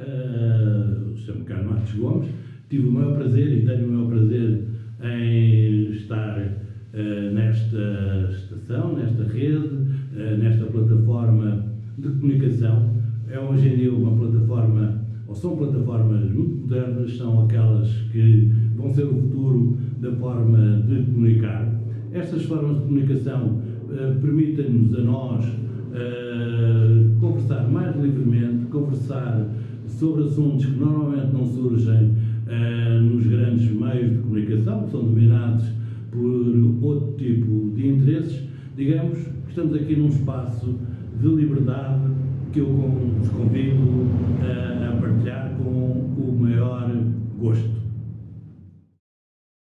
uh, 0.00 1.10
o 1.10 1.16
Sr. 1.16 1.44
Carlos 1.44 1.70
Marcos 1.70 1.92
Gomes. 1.94 2.28
Tive 2.68 2.88
o 2.88 2.92
maior 2.92 3.16
prazer 3.16 3.52
e 3.52 3.64
tenho 3.64 3.88
o 3.88 3.92
maior 3.92 4.08
prazer 4.08 4.64
em 5.02 5.90
estar 5.92 6.38
uh, 6.38 7.34
nesta 7.34 8.28
estação, 8.30 8.96
nesta 8.96 9.24
rede, 9.24 9.66
uh, 9.66 10.38
nesta 10.38 10.66
plataforma 10.66 11.66
de 11.98 12.08
comunicação. 12.08 12.96
É 13.30 13.38
hoje 13.38 13.68
em 13.68 13.76
dia 13.76 13.92
uma 13.92 14.16
plataforma, 14.16 15.02
ou 15.26 15.34
são 15.34 15.56
plataformas 15.56 16.30
muito 16.30 16.62
modernas, 16.62 17.16
são 17.16 17.44
aquelas 17.44 17.90
que 18.12 18.52
vão 18.76 18.92
ser 18.92 19.04
o 19.04 19.14
futuro 19.14 19.78
da 20.00 20.12
forma 20.12 20.82
de 20.86 21.02
comunicar. 21.04 21.74
Estas 22.12 22.44
formas 22.44 22.76
de 22.76 22.82
comunicação 22.84 23.60
permitem-nos 24.20 24.94
a 24.94 25.00
nós 25.02 25.44
uh, 25.96 27.20
conversar 27.20 27.68
mais 27.70 27.96
livremente, 27.96 28.66
conversar 28.66 29.46
sobre 29.88 30.24
assuntos 30.24 30.66
que 30.66 30.78
normalmente 30.78 31.32
não 31.32 31.44
surgem 31.44 32.12
uh, 32.46 33.00
nos 33.00 33.26
grandes 33.26 33.70
meios 33.70 34.12
de 34.12 34.18
comunicação, 34.18 34.84
que 34.84 34.90
são 34.90 35.04
dominados 35.04 35.64
por 36.10 36.86
outro 36.86 37.12
tipo 37.16 37.70
de 37.74 37.88
interesses. 37.88 38.42
Digamos 38.76 39.18
que 39.18 39.48
estamos 39.50 39.74
aqui 39.74 39.96
num 39.96 40.08
espaço 40.08 40.74
de 41.20 41.28
liberdade 41.28 42.10
que 42.52 42.60
eu 42.60 42.66
vos 42.66 43.28
convido 43.28 43.82
uh, 43.82 44.88
a 44.88 45.00
partilhar 45.00 45.54
com 45.56 46.14
o 46.16 46.36
maior 46.38 46.90
gosto. 47.38 47.75